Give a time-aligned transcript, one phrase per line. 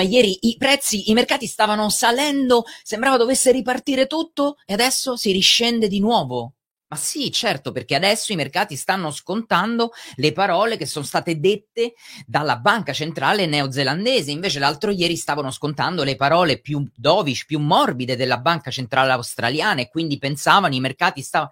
[0.00, 5.30] come ieri i prezzi, i mercati stavano salendo, sembrava dovesse ripartire tutto e adesso si
[5.30, 6.54] riscende di nuovo.
[6.88, 11.92] Ma sì, certo, perché adesso i mercati stanno scontando le parole che sono state dette
[12.26, 14.32] dalla banca centrale neozelandese.
[14.32, 19.82] Invece l'altro ieri stavano scontando le parole più dovish, più morbide della banca centrale australiana
[19.82, 21.50] e quindi pensavano i mercati stavano...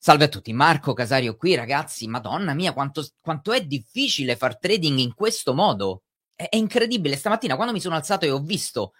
[0.00, 2.06] Salve a tutti, Marco Casario qui, ragazzi.
[2.06, 6.02] Madonna mia, quanto, quanto è difficile far trading in questo modo.
[6.40, 7.16] È, incredibile.
[7.16, 8.92] Stamattina, quando mi sono alzato e ho visto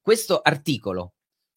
[0.00, 1.15] questo articolo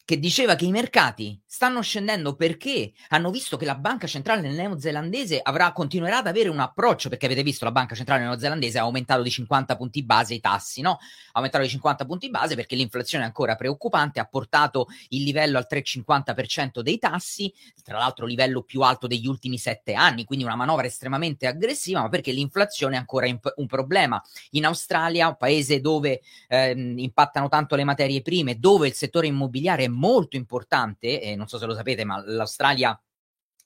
[0.09, 5.39] che diceva che i mercati stanno scendendo perché hanno visto che la banca centrale neozelandese
[5.39, 9.21] avrà, continuerà ad avere un approccio, perché avete visto la banca centrale neozelandese ha aumentato
[9.21, 10.93] di 50 punti base i tassi, no?
[10.93, 10.97] Ha
[11.33, 15.67] aumentato di 50 punti base perché l'inflazione è ancora preoccupante, ha portato il livello al
[15.69, 20.87] 3,50% dei tassi, tra l'altro livello più alto degli ultimi sette anni, quindi una manovra
[20.87, 24.19] estremamente aggressiva, ma perché l'inflazione è ancora imp- un problema.
[24.52, 29.83] In Australia, un paese dove ehm, impattano tanto le materie prime, dove il settore immobiliare
[29.83, 33.00] è molto importante, eh, non so se lo sapete, ma l'Australia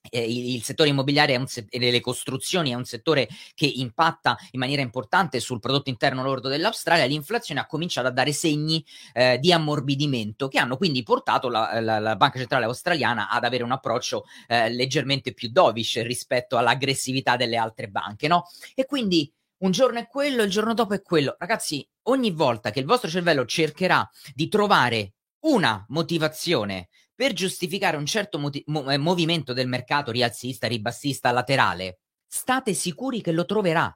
[0.10, 5.40] eh, il, settore immobiliare e le costruzioni è un settore che impatta in maniera importante
[5.40, 10.60] sul prodotto interno lordo dell'Australia, l'inflazione ha cominciato a dare segni eh, di ammorbidimento che
[10.60, 15.34] hanno quindi portato la, la, la, Banca Centrale Australiana ad avere un approccio eh, leggermente
[15.34, 18.46] più dovish rispetto all'aggressività delle altre banche, no?
[18.76, 21.36] E quindi un giorno è quello, il giorno dopo è quello.
[21.40, 28.06] Ragazzi, ogni volta che il vostro cervello cercherà di trovare una motivazione per giustificare un
[28.06, 33.96] certo moti- mo- eh, movimento del mercato rialzista, ribassista, laterale, state sicuri che lo troverà.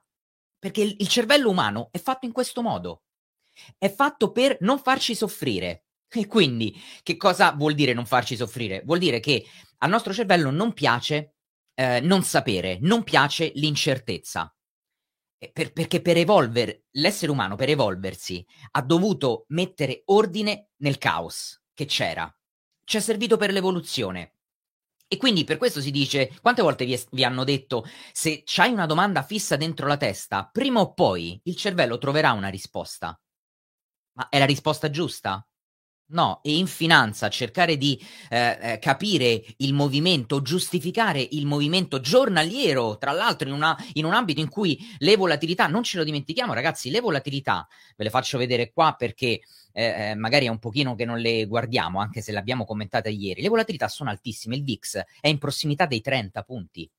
[0.60, 3.04] Perché il, il cervello umano è fatto in questo modo.
[3.78, 5.86] È fatto per non farci soffrire.
[6.10, 8.82] E quindi, che cosa vuol dire non farci soffrire?
[8.86, 9.46] Vuol dire che
[9.80, 11.36] al nostro cervello non piace
[11.74, 14.52] eh, non sapere, non piace l'incertezza.
[15.38, 21.86] Per, perché per evolvere, l'essere umano per evolversi ha dovuto mettere ordine nel caos che
[21.86, 22.32] c'era.
[22.84, 24.34] Ci è servito per l'evoluzione.
[25.08, 28.86] E quindi per questo si dice, quante volte vi, vi hanno detto, se c'hai una
[28.86, 33.18] domanda fissa dentro la testa, prima o poi il cervello troverà una risposta.
[34.14, 35.48] Ma è la risposta giusta?
[36.10, 42.98] No, e in finanza cercare di eh, eh, capire il movimento, giustificare il movimento giornaliero,
[42.98, 46.54] tra l'altro in, una, in, un ambito in cui le volatilità, non ce lo dimentichiamo
[46.54, 47.68] ragazzi, le volatilità,
[47.98, 49.42] ve le faccio vedere qua perché
[49.74, 53.10] eh, eh magari è un pochino che non le guardiamo, anche se le abbiamo commentate
[53.10, 56.90] ieri, le volatilità sono altissime, il VIX è in prossimità dei 30 punti,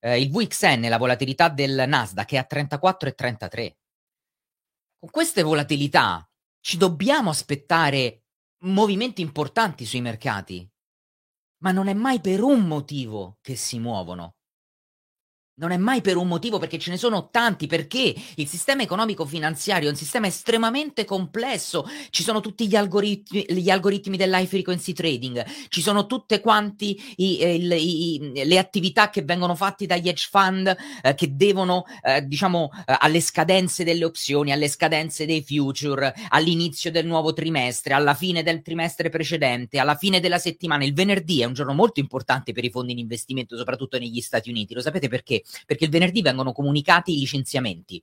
[0.00, 3.76] eh, il VXN, la volatilità del Nasdaq è a 34,33.
[5.00, 6.27] Con queste volatilità
[6.68, 8.24] ci dobbiamo aspettare
[8.64, 10.70] movimenti importanti sui mercati,
[11.62, 14.34] ma non è mai per un motivo che si muovono.
[15.58, 19.88] Non è mai per un motivo, perché ce ne sono tanti, perché il sistema economico-finanziario
[19.88, 21.84] è un sistema estremamente complesso.
[22.10, 27.38] Ci sono tutti gli algoritmi, gli algoritmi dell'high frequency trading, ci sono tutte quanti i,
[27.40, 32.96] eh, le attività che vengono fatte dagli hedge fund eh, che devono, eh, diciamo, eh,
[32.96, 38.62] alle scadenze delle opzioni, alle scadenze dei future, all'inizio del nuovo trimestre, alla fine del
[38.62, 40.84] trimestre precedente, alla fine della settimana.
[40.84, 44.50] Il venerdì è un giorno molto importante per i fondi in investimento, soprattutto negli Stati
[44.50, 44.72] Uniti.
[44.72, 45.42] Lo sapete perché?
[45.66, 48.02] Perché il venerdì vengono comunicati i licenziamenti.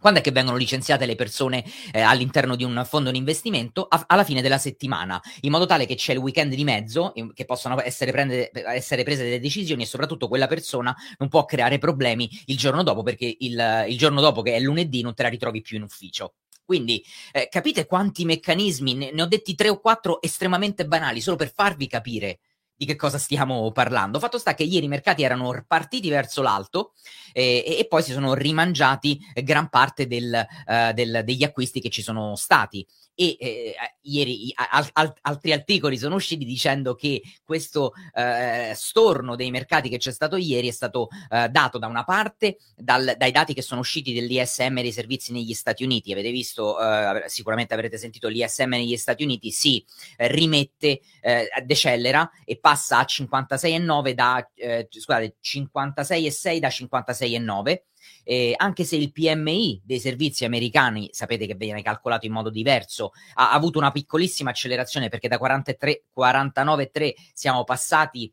[0.00, 3.84] Quando è che vengono licenziate le persone eh, all'interno di un fondo di investimento?
[3.88, 7.32] A- alla fine della settimana, in modo tale che c'è il weekend di mezzo, in-
[7.32, 11.78] che possono essere, prende- essere, prese delle decisioni e soprattutto quella persona non può creare
[11.78, 15.30] problemi il giorno dopo, perché il, il giorno dopo, che è lunedì, non te la
[15.30, 16.34] ritrovi più in ufficio.
[16.64, 17.02] Quindi
[17.32, 21.50] eh, capite quanti meccanismi, ne, ne ho detti tre o quattro estremamente banali, solo per
[21.52, 22.38] farvi capire
[22.78, 24.20] di che cosa stiamo parlando.
[24.20, 26.92] Fatto sta che ieri i mercati erano partiti verso l'alto
[27.32, 32.02] eh, e, poi si sono rimangiati gran parte del, uh, del, degli acquisti che ci
[32.02, 32.86] sono stati
[33.20, 39.50] e eh, ieri al, al, altri articoli sono usciti dicendo che questo eh, storno dei
[39.50, 43.54] mercati che c'è stato ieri è stato eh, dato da una parte dal, dai dati
[43.54, 46.12] che sono usciti dell'ISM dei servizi negli Stati Uniti.
[46.12, 49.84] Avete visto, eh, sicuramente avrete sentito l'ISM negli Stati Uniti si
[50.18, 57.82] rimette, eh, decelera e passa a 56,9 da, eh, scusate, 56,6 da 56,9
[58.24, 63.12] eh, anche se il PMI dei servizi americani, sapete che viene calcolato in modo diverso,
[63.34, 68.32] ha, avuto una piccolissima accelerazione perché da 49,3 siamo passati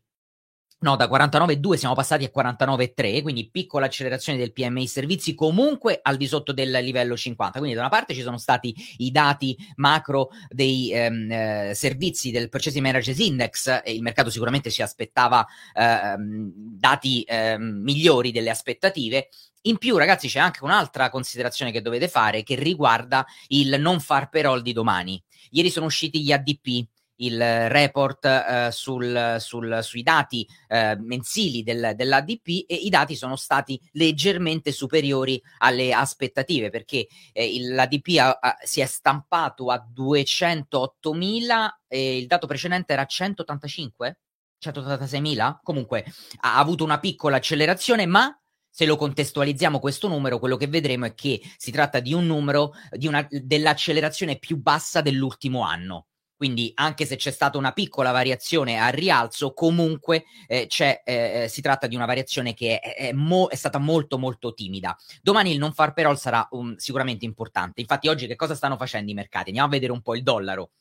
[0.78, 6.18] No, da 49,2 siamo passati a 49,3, quindi piccola accelerazione del PMI servizi comunque al
[6.18, 7.58] di sotto del livello 50.
[7.58, 12.50] Quindi da una parte ci sono stati i dati macro dei ehm, eh, servizi del
[12.50, 19.30] Purchasing Managers Index e il mercato sicuramente si aspettava ehm, dati ehm, migliori delle aspettative.
[19.66, 24.28] In più, ragazzi, c'è anche un'altra considerazione che dovete fare che riguarda il non far
[24.28, 25.20] payroll di domani.
[25.50, 26.86] Ieri sono usciti gli ADP,
[27.16, 33.34] il report eh, sul, sul, sui dati eh, mensili del, dell'ADP e i dati sono
[33.34, 41.68] stati leggermente superiori alle aspettative perché eh, l'ADP ha, ha, si è stampato a 208.000
[41.88, 44.18] e il dato precedente era 185?
[44.62, 45.58] 186.000?
[45.62, 46.04] Comunque
[46.42, 48.38] ha avuto una piccola accelerazione ma
[48.76, 52.74] se lo contestualizziamo questo numero, quello che vedremo è che si tratta di un numero
[52.90, 56.08] di una, dell'accelerazione più bassa dell'ultimo anno.
[56.36, 61.62] Quindi anche se c'è stata una piccola variazione al rialzo, comunque eh, eh, eh, si
[61.62, 64.94] tratta di una variazione che è, è, mo- è, stata molto molto timida.
[65.22, 67.80] Domani il non far payroll sarà um, sicuramente importante.
[67.80, 69.46] Infatti oggi che cosa stanno facendo i mercati?
[69.46, 70.72] Andiamo a vedere un po' il dollaro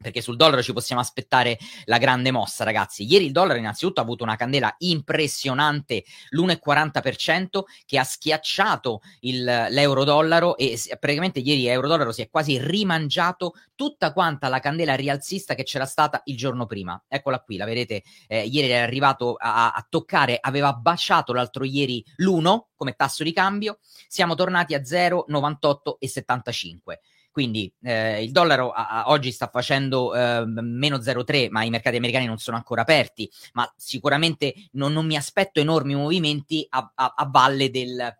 [0.00, 3.04] perché sul dollaro ci possiamo aspettare la grande mossa, ragazzi.
[3.04, 10.56] Ieri il dollaro innanzitutto ha avuto una candela impressionante, l'1,40% che ha schiacciato il, l'euro-dollaro
[10.56, 15.86] e praticamente ieri l'euro-dollaro si è quasi rimangiato tutta quanta la candela rialzista che c'era
[15.86, 17.02] stata il giorno prima.
[17.08, 22.04] Eccola qui, la vedete, eh, ieri è arrivato a, a toccare, aveva baciato l'altro ieri
[22.16, 26.98] l'1 come tasso di cambio, siamo tornati a 0,98,75
[27.34, 31.96] quindi eh, il dollaro a, a, oggi sta facendo eh, meno 0,3, ma i mercati
[31.96, 37.28] americani non sono ancora aperti, ma sicuramente non, non mi aspetto enormi movimenti a, a
[37.28, 38.14] valle del,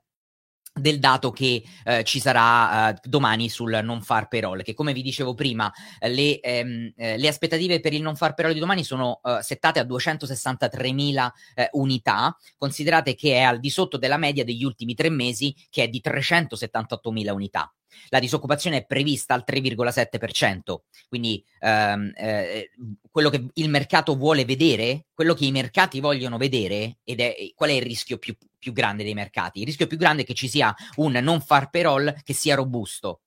[0.75, 5.03] del dato che eh, ci sarà eh, domani sul non far payroll, che come vi
[5.03, 9.21] dicevo prima, le, ehm, eh, le aspettative per il non far payroll di domani sono
[9.23, 14.65] eh, settate a 263.000 eh, unità, considerate che è al di sotto della media degli
[14.65, 17.73] ultimi tre mesi, che è di 378.000 unità.
[18.09, 20.77] La disoccupazione è prevista al 3,7%,
[21.09, 22.71] quindi ehm, eh,
[23.11, 27.71] quello che il mercato vuole vedere, quello che i mercati vogliono vedere, ed è qual
[27.71, 29.61] è il rischio più, più grande dei mercati?
[29.61, 33.23] Il rischio più grande è che ci sia un non far payroll che sia robusto,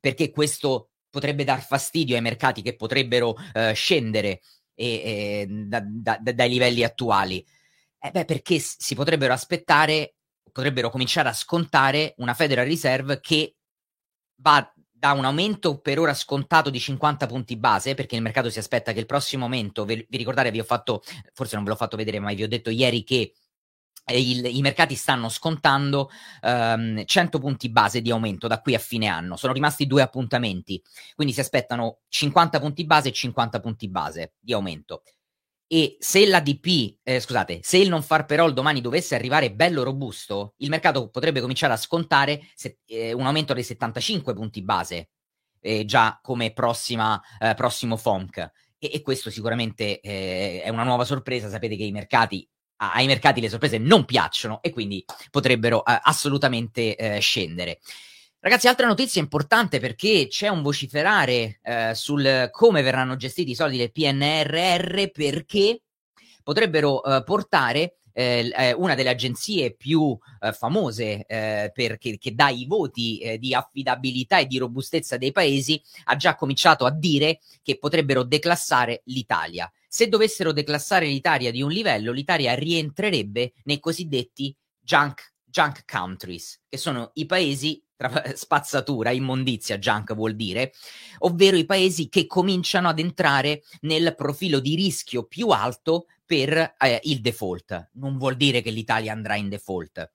[0.00, 4.40] perché questo potrebbe dar fastidio ai mercati che potrebbero eh, scendere
[4.74, 7.44] e, e, da, da, dai livelli attuali.
[8.00, 10.14] Eh beh, perché si potrebbero aspettare,
[10.52, 13.56] potrebbero cominciare a scontare una Federal Reserve che
[14.40, 18.58] va da un aumento per ora scontato di 50 punti base, perché il mercato si
[18.58, 21.02] aspetta che il prossimo aumento, vi, ricordate, vi ho fatto,
[21.32, 23.32] forse non ve l'ho fatto vedere, ma vi ho detto ieri che
[24.04, 26.10] eh, il, i mercati stanno scontando
[26.42, 29.36] um, 100 punti base di aumento da qui a fine anno.
[29.36, 30.82] Sono rimasti due appuntamenti,
[31.14, 35.02] quindi si aspettano 50 punti base e 50 punti base di aumento
[35.70, 40.54] e se l'ADP, eh, scusate, se il non far payroll domani dovesse arrivare bello robusto,
[40.58, 45.10] il mercato potrebbe cominciare a scontare se, eh, un aumento dei 75 punti base,
[45.60, 48.38] eh, già come prossima, eh, prossimo FOMC.
[48.78, 51.50] E, e, questo sicuramente eh, è una nuova sorpresa.
[51.50, 57.18] Sapete che i mercati, ai mercati le sorprese non piacciono e quindi potrebbero eh, assolutamente
[57.20, 57.80] scendere.
[58.40, 63.76] Ragazzi, altra notizia importante perché c'è un vociferare eh, sul come verranno gestiti i soldi
[63.76, 65.82] del PNRR perché
[66.44, 72.48] potrebbero eh, portare eh, eh, una delle agenzie più eh, famose eh, perché, che dà
[72.48, 77.76] i voti di affidabilità e di robustezza dei paesi, ha già cominciato a dire che
[77.76, 79.68] potrebbero declassare l'Italia.
[79.88, 86.76] Se dovessero declassare l'Italia di un livello, l'Italia rientrerebbe nei cosiddetti junk, junk countries, che
[86.76, 90.72] sono i paesi tra spazzatura, immondizia, junk vuol dire,
[91.18, 97.00] ovvero i paesi che cominciano ad entrare nel profilo di rischio più alto per eh,
[97.02, 97.90] il default.
[97.94, 100.12] Non vuol dire che l'Italia andrà in default,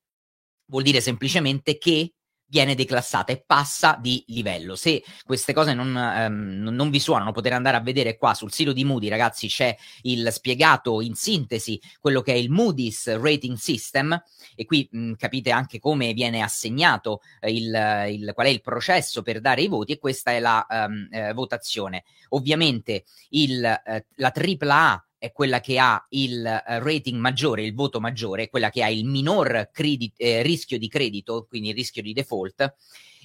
[0.68, 2.14] vuol dire semplicemente che
[2.54, 4.76] viene declassata e passa di livello.
[4.76, 8.74] Se queste cose non, ehm, non, vi suonano, potete andare a vedere qua sul sito
[8.74, 14.22] di Moody, ragazzi, c'è il spiegato in sintesi quello che è il Moody's Rating System
[14.54, 19.24] e qui mh, capite anche come viene assegnato eh, il, il, qual è il processo
[19.24, 22.04] per dare i voti e questa è la um, eh, votazione.
[22.30, 28.02] Ovviamente il, eh, la AAA è quella che ha il uh, rating maggiore, il voto
[28.02, 32.12] maggiore, quella che ha il minor credit, eh, rischio di credito, quindi il rischio di
[32.12, 32.76] default,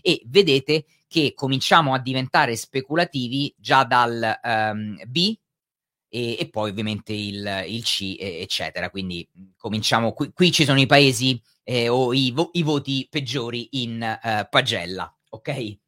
[0.00, 5.36] e vedete che cominciamo a diventare speculativi già dal um, B
[6.08, 8.90] e, e, poi ovviamente il, il C, eccetera.
[8.90, 13.70] Quindi cominciamo, qui, qui ci sono i paesi eh, o i, vo- i, voti peggiori
[13.72, 15.78] in uh, pagella, ok?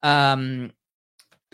[0.00, 0.74] Um,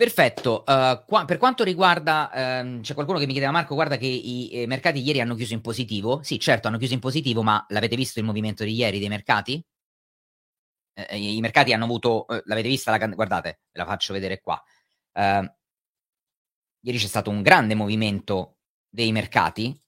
[0.01, 2.31] Perfetto, uh, qua, per quanto riguarda,
[2.63, 5.53] um, c'è qualcuno che mi chiedeva Marco, guarda che i, i, mercati ieri hanno chiuso
[5.53, 6.23] in positivo.
[6.23, 9.63] Sì, certo, hanno chiuso in positivo, ma l'avete visto il movimento di ieri dei mercati?
[10.95, 12.89] Eh, I mercati hanno avuto, eh, l'avete vista?
[12.89, 14.59] La, guardate, ve la faccio vedere qua.
[15.13, 15.45] Uh,
[16.81, 18.57] ieri c'è stato un grande movimento
[18.89, 19.79] dei mercati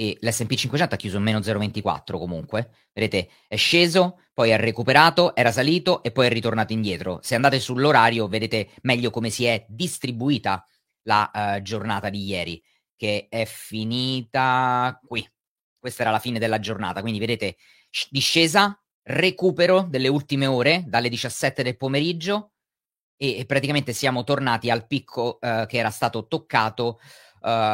[0.00, 2.70] e l'S&P 500 ha chiuso meno 0,24 comunque.
[2.92, 7.18] Vedete, è sceso, poi ha recuperato, era salito e poi è ritornato indietro.
[7.20, 10.64] Se andate sull'orario vedete meglio come si è distribuita
[11.02, 12.62] la uh, giornata di ieri,
[12.94, 15.28] che è finita qui.
[15.76, 17.56] Questa era la fine della giornata, quindi vedete
[18.08, 22.52] discesa, recupero delle ultime ore, dalle 17 del pomeriggio,
[23.16, 27.00] e, e praticamente siamo tornati al picco uh, che era stato toccato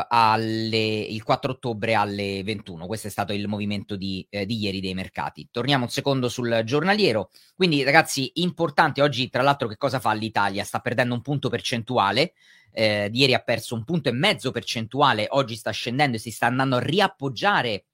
[0.09, 2.87] alle, il 4 ottobre alle 21.
[2.87, 5.49] Questo è stato il movimento di, eh, di, ieri dei mercati.
[5.51, 7.31] Torniamo un secondo sul giornaliero.
[7.55, 10.65] Quindi, ragazzi, importante oggi, tra l'altro, che cosa fa l'Italia?
[10.65, 12.35] Sta perdendo un punto percentuale.
[12.73, 16.47] Eh, ieri ha perso un punto e mezzo percentuale, oggi sta scendendo e si sta
[16.47, 17.85] andando a riappoggiare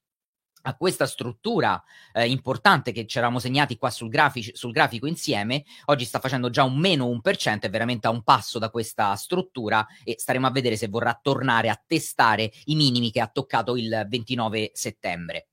[0.63, 1.81] a questa struttura
[2.13, 6.49] eh, importante che ci eravamo segnati qua sul, grafici, sul, grafico insieme, oggi sta facendo
[6.49, 10.51] già un meno 1%, è veramente a un passo da questa struttura e staremo a
[10.51, 15.47] vedere se vorrà tornare a testare i minimi che ha toccato il 29 settembre.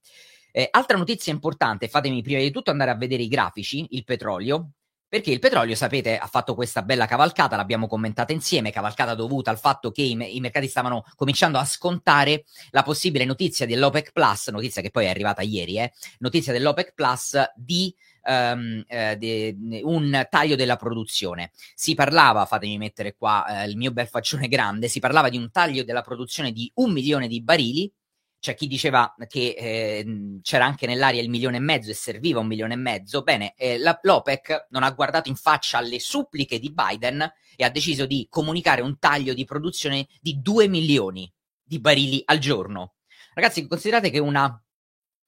[0.51, 4.71] Eh, altra notizia importante, fatemi prima di tutto andare a vedere i grafici, il petrolio,
[5.09, 9.57] perché il petrolio, sapete, ha fatto questa bella cavalcata, l'abbiamo commentata insieme, cavalcata dovuta al
[9.57, 14.83] fatto che i, i, mercati stavano cominciando a scontare la possibile notizia dell'OPEC Plus, notizia
[14.83, 17.93] che poi è arrivata ieri, eh, notizia dell'OPEC Plus di
[18.25, 21.51] um, eh, de- un taglio della produzione.
[21.73, 25.49] Si parlava, fatemi mettere qua eh, il mio bel faccione grande, si parlava di un
[25.49, 27.91] taglio della produzione di un milione di barili
[28.39, 32.47] c'è chi diceva che eh, c'era anche nell'aria il milione e mezzo e serviva un
[32.47, 33.21] milione e mezzo.
[33.21, 37.21] Bene, eh, la, l'OPEC non ha guardato in faccia alle suppliche di Biden
[37.55, 41.31] e ha deciso di comunicare un taglio di produzione di 2 milioni
[41.61, 42.95] di barili al giorno.
[43.33, 44.43] Ragazzi, considerate che una,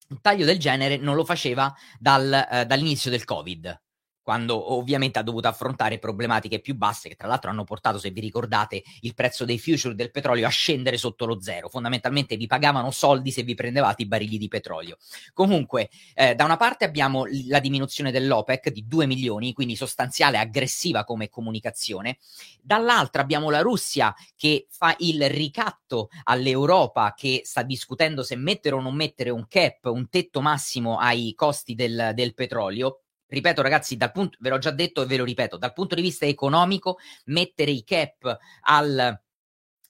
[0.10, 3.80] un taglio del genere non lo faceva dal, eh, dall'inizio del Covid
[4.22, 8.20] quando ovviamente ha dovuto affrontare problematiche più basse che tra l'altro hanno portato, se vi
[8.20, 11.70] ricordate, il prezzo dei future del petrolio a scendere sotto lo zero.
[11.70, 14.98] Fondamentalmente vi pagavano soldi se vi prendevate i barili di petrolio.
[15.34, 21.04] Comunque, eh, da una parte abbiamo la diminuzione dell'OPEC di 2 milioni, quindi sostanziale, aggressiva
[21.04, 22.18] come comunicazione.
[22.62, 28.82] Dall'altra abbiamo la Russia che fa il ricatto all'Europa che sta discutendo se mettere o
[28.82, 33.01] non mettere un cap, un tetto massimo ai costi del, del petrolio
[33.32, 36.02] ripeto ragazzi, dal punto, ve l'ho già detto e ve lo ripeto, dal punto di
[36.02, 39.20] vista economico, mettere i cap al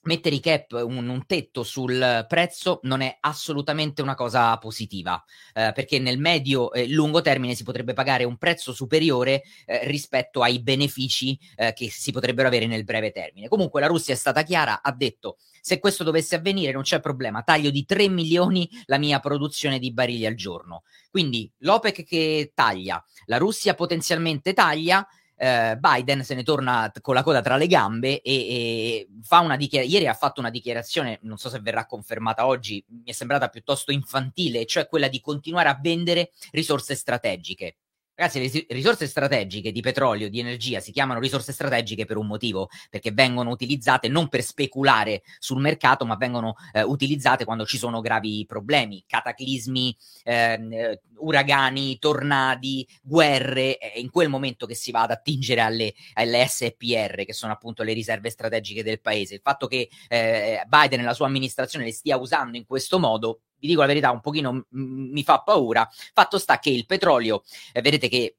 [0.04, 5.22] mettere i cap, un, un, tetto sul prezzo non è assolutamente una cosa positiva,
[5.54, 10.42] eh, perché nel medio e lungo termine si potrebbe pagare un prezzo superiore eh, rispetto
[10.42, 13.46] ai benefici eh, che si potrebbero avere nel breve termine.
[13.46, 17.42] Comunque la Russia è stata chiara, ha detto se questo dovesse avvenire non c'è problema,
[17.42, 20.82] taglio di 3 milioni la mia produzione di barili al giorno.
[21.08, 27.14] Quindi l'OPEC che taglia, la Russia potenzialmente taglia, eh, Biden se ne torna t- con
[27.14, 29.98] la coda tra le gambe e, e fa una dichiarazione.
[29.98, 33.92] Ieri ha fatto una dichiarazione, non so se verrà confermata oggi, mi è sembrata piuttosto
[33.92, 37.76] infantile, cioè quella di continuare a vendere risorse strategiche.
[38.14, 42.68] Ragazzi, le risorse strategiche di petrolio, di energia, si chiamano risorse strategiche per un motivo,
[42.90, 48.02] perché vengono utilizzate non per speculare sul mercato, ma vengono eh, utilizzate quando ci sono
[48.02, 55.02] gravi problemi, cataclismi, ehm, eh, uragani, tornadi, guerre, è in quel momento che si va
[55.02, 59.36] ad attingere alle, alle, SPR, che sono appunto le riserve strategiche del paese.
[59.36, 63.40] Il fatto che eh, Biden e la sua amministrazione le stia usando in questo modo
[63.62, 65.88] vi dico la verità, un pochino m- mi fa paura.
[66.12, 68.36] Fatto sta che il petrolio, eh, vedete che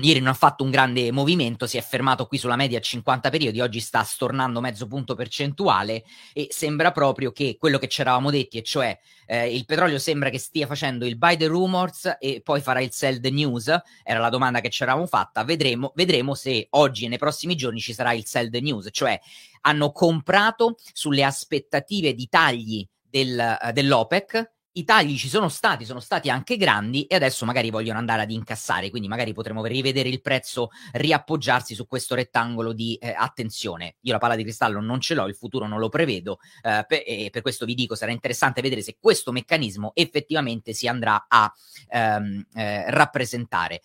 [0.00, 3.30] Ieri non ha fatto un grande movimento, si è fermato qui sulla media a 50
[3.30, 8.30] periodi, oggi sta stornando mezzo punto percentuale e sembra proprio che quello che ci eravamo
[8.30, 12.42] detti, e cioè eh, il petrolio sembra che stia facendo il buy the rumors e
[12.44, 13.74] poi farà il sell the news,
[14.04, 17.80] era la domanda che ci eravamo fatta, vedremo, vedremo se oggi e nei prossimi giorni
[17.80, 19.18] ci sarà il sell the news, cioè
[19.62, 24.56] hanno comprato sulle aspettative di tagli del, uh, dell'OPEC.
[24.78, 28.30] I tagli ci sono stati, sono stati anche grandi e adesso magari vogliono andare ad
[28.30, 33.96] incassare, quindi magari potremo rivedere il prezzo riappoggiarsi su questo rettangolo di eh, attenzione.
[34.02, 37.02] Io la palla di cristallo non ce l'ho, il futuro non lo prevedo eh, per,
[37.04, 41.52] e per questo vi dico sarà interessante vedere se questo meccanismo effettivamente si andrà a
[41.88, 43.80] ehm, eh, rappresentare.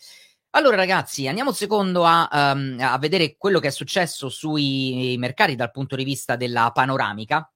[0.55, 5.55] Allora ragazzi, andiamo un secondo a, um, a vedere quello che è successo sui mercati
[5.55, 7.51] dal punto di vista della panoramica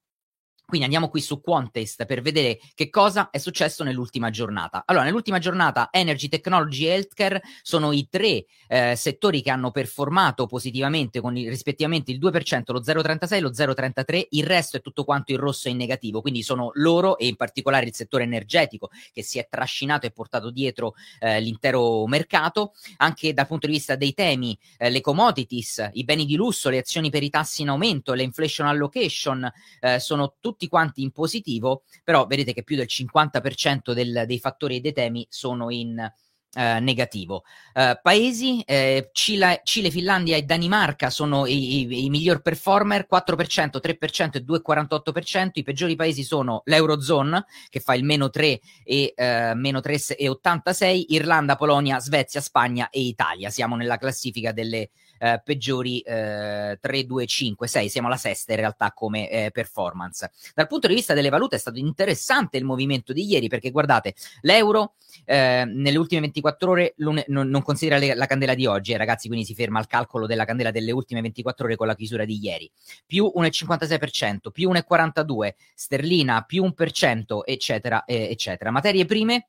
[0.68, 4.84] Quindi andiamo qui su Quantest per vedere che cosa è successo nell'ultima giornata.
[4.86, 10.46] Allora, nell'ultima giornata Energy, Technology e Healthcare sono i tre eh, settori che hanno performato
[10.46, 15.06] positivamente con il, rispettivamente il 2%, lo 0,36 e lo 0,33, il resto è tutto
[15.06, 18.90] quanto in rosso e in negativo, quindi sono loro e in particolare il settore energetico
[19.14, 23.96] che si è trascinato e portato dietro eh, l'intero mercato, anche dal punto di vista
[23.96, 27.70] dei temi, eh, le commodities, i beni di lusso, le azioni per i tassi in
[27.70, 32.76] aumento, le inflation allocation, eh, sono tutti tutti quanti in positivo, però vedete che più
[32.76, 36.12] del 50% del, dei fattori e dei temi sono in
[36.56, 37.44] Uh, negativo.
[37.74, 43.80] Uh, paesi, eh, Cile, Cile, Finlandia e Danimarca sono i, i, i, miglior performer, 4%,
[43.80, 45.50] 3% e 2,48%.
[45.54, 51.58] I peggiori paesi sono l'Eurozone, che fa il meno 3 e uh, meno 3,86, Irlanda,
[51.58, 53.52] Polonia, Svezia, Spagna e Italia.
[53.52, 58.60] Siamo nella classifica delle eh, peggiori eh, 3, 2, 5, 6, siamo alla sesta in
[58.60, 60.32] realtà come eh, performance.
[60.54, 64.16] Dal punto di vista delle valute è stato interessante il movimento di ieri perché guardate,
[64.42, 64.96] l'euro
[65.26, 69.28] eh, nelle ultime 24 ore non, non considera le, la candela di oggi, eh, ragazzi,
[69.28, 72.40] quindi si ferma al calcolo della candela delle ultime 24 ore con la chiusura di
[72.42, 72.70] ieri,
[73.06, 78.72] più 1,56%, più 1,42%, sterlina più 1%, eccetera, eh, eccetera.
[78.72, 79.48] Materie prime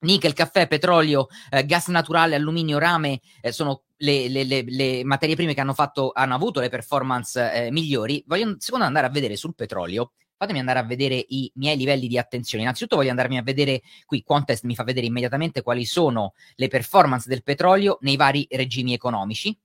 [0.00, 5.34] Nickel, caffè, petrolio, eh, gas naturale, alluminio, rame eh, sono le, le, le, le, materie
[5.34, 8.22] prime che hanno, fatto, hanno avuto le performance eh, migliori.
[8.26, 10.12] Voglio secondo andare a vedere sul petrolio.
[10.36, 12.62] Fatemi andare a vedere i miei livelli di attenzione.
[12.62, 17.28] Innanzitutto voglio andarmi a vedere qui, Contest mi fa vedere immediatamente quali sono le performance
[17.28, 19.58] del petrolio nei vari regimi economici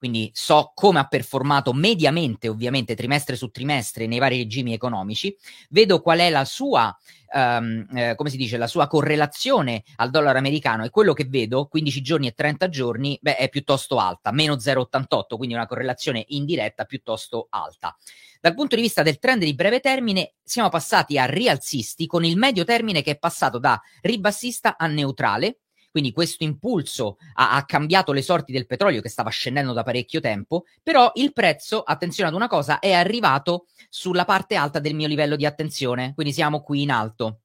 [0.00, 5.36] quindi so come ha performato mediamente, ovviamente, trimestre su trimestre nei vari regimi economici,
[5.68, 6.96] vedo qual è la sua,
[7.34, 11.66] um, eh, come si dice, la sua correlazione al dollaro americano e quello che vedo,
[11.66, 16.86] 15 giorni e 30 giorni, beh, è piuttosto alta, meno 0,88, quindi una correlazione indiretta
[16.86, 17.94] piuttosto alta.
[18.40, 22.38] Dal punto di vista del trend di breve termine, siamo passati a rialzisti con il
[22.38, 25.58] medio termine che è passato da ribassista a neutrale,
[25.90, 30.20] quindi questo impulso ha, ha, cambiato le sorti del petrolio che stava scendendo da parecchio
[30.20, 35.08] tempo, però il prezzo, attenzione ad una cosa, è arrivato sulla parte alta del mio
[35.08, 37.40] livello di attenzione, quindi siamo qui in alto.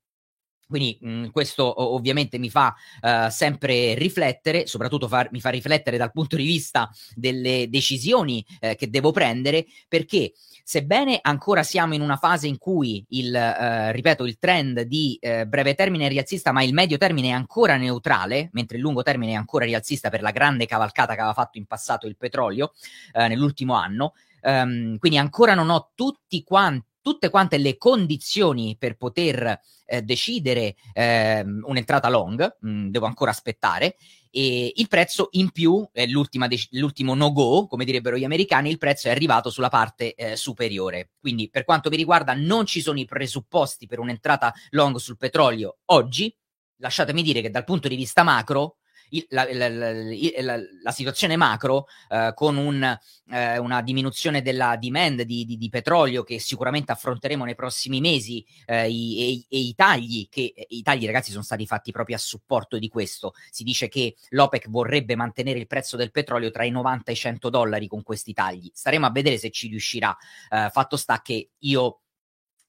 [0.67, 5.97] Quindi mh, mm, questo ovviamente mi fa uh, sempre riflettere, soprattutto far, mi fa riflettere
[5.97, 12.01] dal punto di vista delle decisioni eh, che devo prendere, perché sebbene ancora siamo in
[12.01, 16.51] una fase in cui il, uh, ripeto, il trend di uh, breve termine è rialzista,
[16.51, 20.21] ma il medio termine è ancora neutrale, mentre il lungo termine è ancora rialzista per
[20.21, 22.73] la grande cavalcata che aveva fatto in passato il petrolio
[23.13, 29.59] nell'ultimo anno, um, quindi ancora non ho tutti quanti tutte quante le condizioni per poter
[29.85, 33.95] eh, decidere eh, un'entrata long, mh, mm, devo ancora aspettare,
[34.31, 39.07] e il prezzo in più, eh, de- l'ultimo no-go, come direbbero gli americani, il prezzo
[39.07, 41.11] è arrivato sulla parte eh, superiore.
[41.19, 45.77] Quindi per quanto mi riguarda non ci sono i presupposti per un'entrata long sul petrolio
[45.85, 46.35] oggi,
[46.77, 48.77] lasciatemi dire che dal punto di vista macro,
[49.09, 52.97] il, la, la, la, la, situazione macro eh, con un,
[53.31, 58.45] eh, una diminuzione della demand di, di, di, petrolio che sicuramente affronteremo nei prossimi mesi
[58.65, 62.19] eh, i, e, e, i tagli che i tagli ragazzi sono stati fatti proprio a
[62.19, 63.33] supporto di questo.
[63.49, 67.17] Si dice che l'OPEC vorrebbe mantenere il prezzo del petrolio tra i 90 e i
[67.17, 68.71] 100 dollari con questi tagli.
[68.73, 70.15] Staremo a vedere se ci riuscirà.
[70.49, 71.99] Eh, fatto sta che io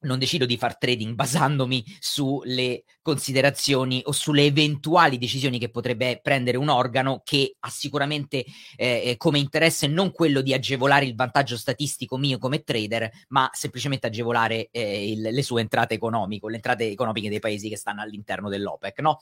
[0.00, 6.56] non decido di far trading basandomi sulle considerazioni o sulle eventuali decisioni che potrebbe prendere
[6.56, 8.44] un organo che ha sicuramente
[8.76, 13.48] eh, eh, come interesse non quello di agevolare il vantaggio statistico mio come trader, ma
[13.52, 18.02] semplicemente agevolare eh, il, le sue entrate economiche, le entrate economiche dei paesi che stanno
[18.02, 19.00] all'interno dell'OPEC.
[19.00, 19.20] No?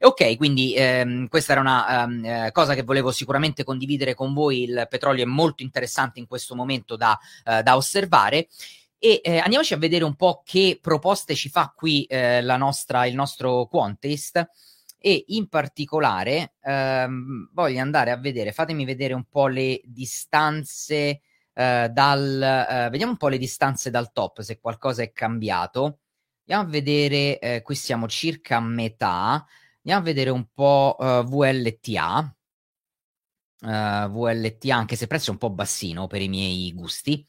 [0.00, 4.62] Ok, quindi ehm, questa era una um, cosa che volevo sicuramente condividere con voi.
[4.62, 8.48] Il petrolio è molto interessante in questo momento da, uh, da osservare.
[8.98, 13.14] E eh, andiamoci a vedere un po' che proposte ci fa qui eh, nostra, il
[13.14, 14.48] nostro Quantest
[14.98, 21.20] e in particolare ehm, voglio andare a vedere, fatemi vedere un po' le distanze
[21.52, 26.00] eh, dal, eh, vediamo un po' le distanze dal top, se qualcosa è cambiato.
[26.48, 29.44] Andiamo a vedere, eh, qui siamo circa a metà,
[29.78, 32.36] andiamo a vedere un po' uh, VLTA,
[33.58, 37.26] VLTA anche se il prezzo è un po' bassino per i miei gusti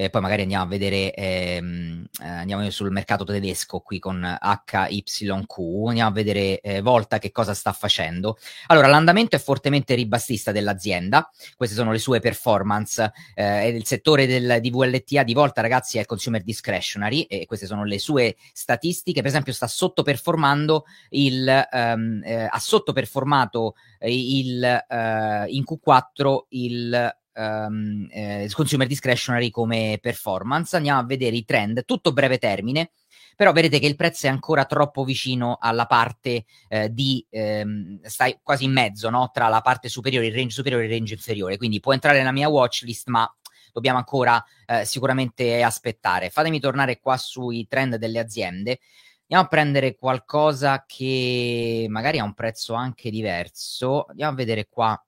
[0.00, 5.58] eh, poi magari andiamo a vedere, ehm, eh, andiamo sul mercato tedesco qui con HYQ,
[5.88, 8.38] andiamo a vedere eh, Volta che cosa sta facendo.
[8.68, 14.58] Allora, l'andamento è fortemente ribassista dell'azienda, queste sono le sue performance, eh, il settore del,
[14.62, 19.28] di VLTA di Volta ragazzi è consumer discretionary e queste sono le sue statistiche, per
[19.28, 28.48] esempio sta sottoperformando il, ehm, eh, ha sottoperformato il, eh, in Q4 il um, eh,
[28.52, 30.76] consumer discretionary come performance.
[30.76, 32.90] Andiamo a vedere i trend, tutto breve termine,
[33.36, 38.38] però vedete che il prezzo è ancora troppo vicino alla parte eh, di, ehm, stai
[38.42, 39.30] quasi in mezzo, no?
[39.32, 42.32] tra la parte superiore, il range superiore e il range inferiore, quindi può entrare nella
[42.32, 43.26] mia watchlist, ma
[43.72, 46.30] dobbiamo ancora eh, sicuramente aspettare.
[46.30, 48.80] Fatemi tornare qua sui trend delle aziende.
[49.22, 54.06] Andiamo a prendere qualcosa che magari ha un prezzo anche diverso.
[54.06, 55.00] Andiamo a vedere qua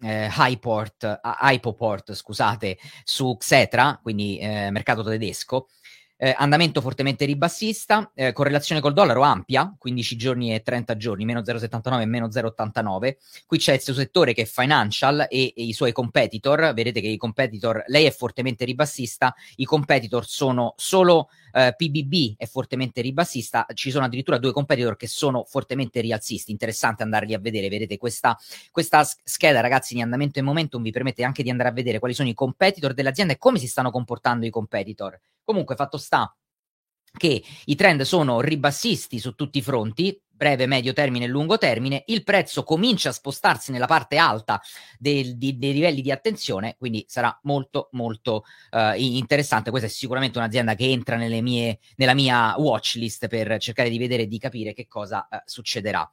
[0.00, 5.68] eh, Hyport, Hypoport, scusate, su Xetra, quindi eh, mercato tedesco.
[6.22, 11.40] Eh, andamento fortemente ribassista, eh, correlazione col dollaro ampia, 15 giorni e 30 giorni, meno
[11.40, 13.16] 0,79 e meno 0,89.
[13.46, 16.74] Qui c'è il suo settore che è financial e, e, i suoi competitor.
[16.74, 22.46] Vedete che i competitor, lei è fortemente ribassista, i competitor sono solo eh, PBB è
[22.46, 26.50] fortemente ribassista, ci sono addirittura due competitor che sono fortemente rialzisti.
[26.50, 27.68] Interessante andarli a vedere.
[27.68, 28.36] Vedete questa,
[28.70, 32.14] questa scheda, ragazzi, di andamento e momentum vi permette anche di andare a vedere quali
[32.14, 35.18] sono i competitor dell'azienda e come si stanno comportando i competitor.
[35.44, 36.34] Comunque, fatto sta
[37.16, 42.02] che i trend sono ribassisti su tutti i fronti, breve, medio termine e lungo termine,
[42.06, 44.58] il prezzo comincia a spostarsi nella parte alta
[44.98, 49.68] del, di, dei livelli di attenzione, quindi sarà molto molto uh, interessante.
[49.68, 54.22] Questa è sicuramente un'azienda che entra mie, nella mia watch list per cercare di vedere
[54.22, 56.10] e di capire che cosa uh, succederà.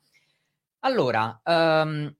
[0.79, 2.13] Allora, um,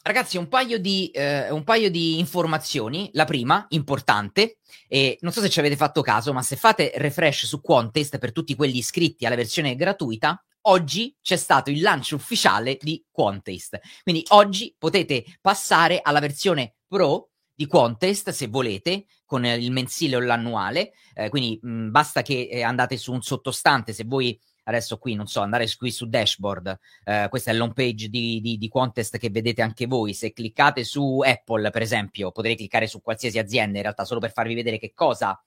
[0.00, 3.10] Ragazzi, un paio, di, eh, un paio di informazioni.
[3.12, 7.44] La prima, importante, e non so se ci avete fatto caso, ma se fate refresh
[7.44, 12.78] su Quantest per tutti quelli iscritti alla versione gratuita, oggi c'è stato il lancio ufficiale
[12.80, 13.78] di Quantest.
[14.02, 20.20] Quindi oggi potete passare alla versione Pro di Quantest se volete, con il mensile o
[20.20, 20.92] l'annuale.
[21.14, 25.26] Eh, quindi mh, basta che eh, andate su un sottostante se voi adesso qui non
[25.26, 29.30] so, andare qui su dashboard, eh, questa è l'home page di, di, di, contest che
[29.30, 33.82] vedete anche voi, se cliccate su Apple per esempio, potete cliccare su qualsiasi azienda in
[33.82, 35.42] realtà solo per farvi vedere che cosa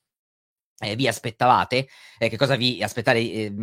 [0.80, 3.54] eh, vi aspettavate, eh, che cosa vi aspettate eh,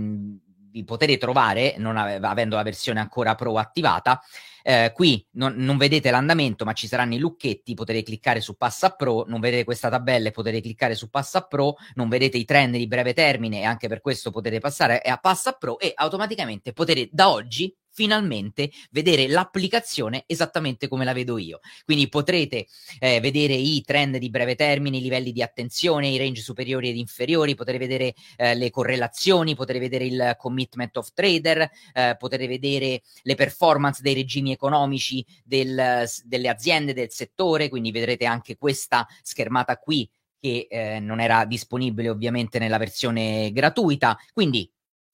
[0.71, 4.21] vi potete trovare, non ave- avendo la versione ancora pro attivata,
[4.63, 8.91] eh, qui non, non, vedete l'andamento, ma ci saranno i lucchetti, potete cliccare su Passa
[8.91, 12.77] Pro, non vedete questa tabella e potete cliccare su Passa Pro, non vedete i trend
[12.77, 17.09] di breve termine e anche per questo potete passare a Passa Pro e automaticamente potete
[17.11, 21.59] da oggi finalmente vedere l'applicazione esattamente come la vedo io.
[21.85, 22.69] Quindi potrete
[23.01, 26.97] eh, vedere i trend di breve termine, i livelli di attenzione, i range superiori ed
[26.97, 33.03] inferiori, potrete vedere eh, le correlazioni, potrete vedere il commitment of trader, eh, potrete vedere
[33.23, 39.77] le performance dei regimi economici del, delle aziende del settore, quindi vedrete anche questa schermata
[39.77, 40.09] qui
[40.41, 44.17] che eh, non era disponibile ovviamente nella versione gratuita.
[44.33, 44.71] Quindi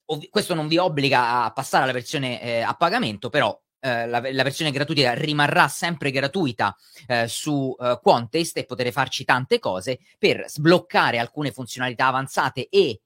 [0.07, 4.21] Ov- questo non vi obbliga a passare alla versione eh, a pagamento, però eh, la,
[4.33, 6.75] la, versione gratuita rimarrà sempre gratuita
[7.07, 13.01] eh, su eh, Quantest e potrete farci tante cose per sbloccare alcune funzionalità avanzate e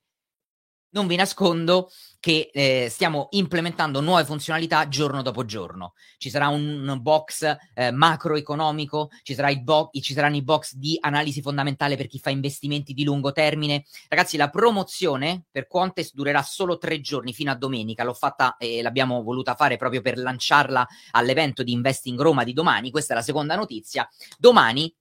[0.90, 5.94] non vi nascondo che eh, stiamo implementando nuove funzionalità giorno dopo giorno.
[6.16, 11.40] Ci sarà un box eh, macroeconomico, ci, sarà bo- ci, saranno i box di analisi
[11.40, 13.84] fondamentale per chi fa investimenti di lungo termine.
[14.08, 18.04] Ragazzi, la promozione per Contest durerà solo tre giorni fino a domenica.
[18.04, 22.90] L'ho fatta e l'abbiamo voluta fare proprio per lanciarla all'evento di Investing Roma di domani.
[22.90, 24.08] Questa è la seconda notizia.
[24.38, 24.92] Domani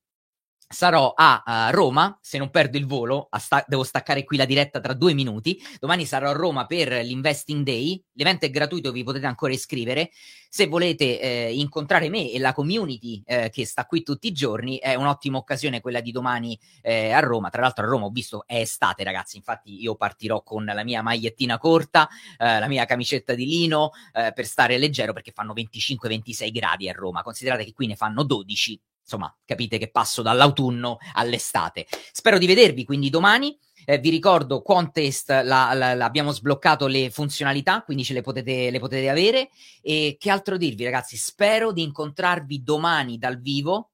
[0.69, 4.79] sarò a, a, Roma, se non perdo il volo, sta- devo staccare qui la diretta
[4.79, 5.59] tra due minuti.
[5.79, 8.03] Domani sarò a Roma per l'Investing Day.
[8.13, 10.11] L'evento è gratuito, vi potete ancora iscrivere.
[10.49, 14.77] Se volete eh, incontrare me e la community eh, che sta qui tutti i giorni,
[14.77, 17.49] è un'ottima occasione quella di domani eh, a Roma.
[17.49, 19.37] Tra l'altro a Roma ho visto è estate, ragazzi.
[19.37, 24.31] Infatti io partirò con la mia magliettina corta, eh, la mia camicetta di lino eh,
[24.33, 27.21] per stare leggero perché fanno 25-26 gradi a Roma.
[27.21, 31.87] Considerate che qui ne fanno 12 insomma, capite che passo dall'autunno all'estate.
[32.11, 33.57] Spero di vedervi quindi domani.
[33.85, 38.69] Eh, vi ricordo, Contest la, la, la, abbiamo sbloccato le funzionalità, quindi ce le potete,
[38.69, 39.49] le potete avere.
[39.81, 41.15] E che altro dirvi, ragazzi?
[41.15, 43.91] Spero di incontrarvi domani dal vivo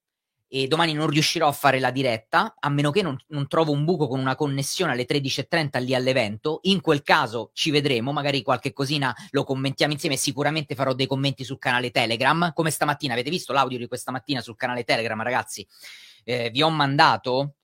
[0.55, 3.83] e domani non riuscirò a fare la diretta, a meno che non, non trovo un
[3.85, 6.59] buco con una connessione alle 13.30 lì all'evento.
[6.63, 10.15] In quel caso ci vedremo, magari qualche cosina lo commentiamo insieme.
[10.15, 13.13] Sicuramente farò dei commenti sul canale Telegram, come stamattina.
[13.13, 15.67] Avete visto l'audio di questa mattina sul canale Telegram, ragazzi?
[16.23, 17.55] Eh, vi ho mandato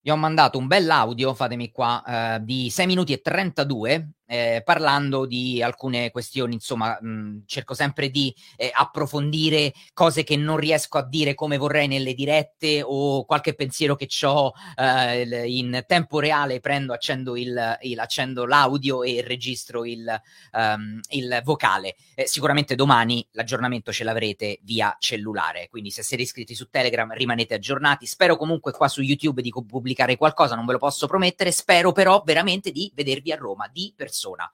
[0.00, 5.24] vi ho mandato un bell'audio, fatemi qua, eh, di 6 minuti e 32 eh, parlando
[5.24, 11.06] di alcune questioni, insomma, mh, cerco sempre di eh, approfondire cose che non riesco a
[11.06, 16.92] dire come vorrei nelle dirette o qualche pensiero che ho eh, in tempo reale, prendo,
[16.92, 20.06] accendo, il, il, accendo l'audio e registro il,
[20.52, 21.96] um, il vocale.
[22.14, 27.54] Eh, sicuramente domani l'aggiornamento ce l'avrete via cellulare, quindi se siete iscritti su Telegram rimanete
[27.54, 28.04] aggiornati.
[28.04, 32.22] Spero comunque qua su YouTube di pubblicare qualcosa, non ve lo posso promettere, spero però
[32.26, 34.52] veramente di vedervi a Roma di persona persona.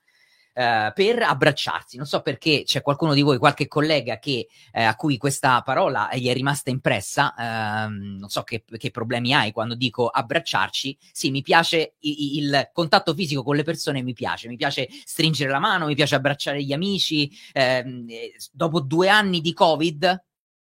[0.54, 1.96] Uh, per abbracciarsi.
[1.96, 6.08] Non so perché c'è qualcuno di voi, qualche collega che, uh, a cui questa parola
[6.14, 7.34] gli è rimasta impressa.
[7.36, 10.96] Uh, non so che, che, problemi hai quando dico abbracciarci.
[11.10, 14.46] Sì, mi piace il, il, contatto fisico con le persone, mi piace.
[14.46, 17.28] Mi piace stringere la mano, mi piace abbracciare gli amici.
[17.52, 18.06] Ehm,
[18.52, 20.24] dopo due anni di Covid,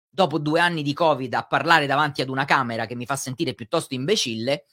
[0.10, 3.54] dopo due anni di Covid, a parlare davanti ad una camera che mi fa sentire
[3.54, 4.67] piuttosto imbecille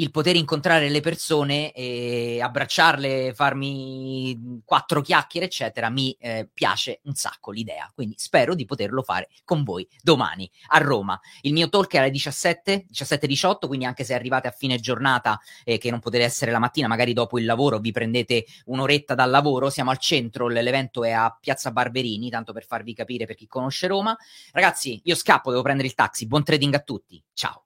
[0.00, 7.14] il poter incontrare le persone e abbracciarle, farmi quattro chiacchiere, eccetera, mi eh, piace un
[7.14, 7.90] sacco l'idea.
[7.94, 11.20] Quindi spero di poterlo fare con voi domani a Roma.
[11.42, 15.76] Il mio talk è alle 17, 17-18, quindi anche se arrivate a fine giornata eh,
[15.76, 19.68] che non potete essere la mattina, magari dopo il lavoro, vi prendete un'oretta dal lavoro.
[19.68, 23.86] Siamo al centro, l'evento è a Piazza Barberini, tanto per farvi capire per chi conosce
[23.86, 24.16] Roma.
[24.52, 26.26] Ragazzi, io scappo, devo prendere il taxi.
[26.26, 27.22] Buon trading a tutti.
[27.34, 27.64] Ciao.